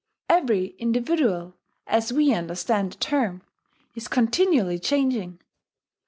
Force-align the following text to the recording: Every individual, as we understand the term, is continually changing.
Every 0.29 0.69
individual, 0.79 1.57
as 1.85 2.11
we 2.11 2.33
understand 2.33 2.93
the 2.93 2.97
term, 2.97 3.43
is 3.93 4.07
continually 4.07 4.79
changing. 4.79 5.39